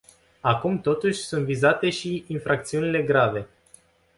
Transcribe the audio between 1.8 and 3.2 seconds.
și infracțiunile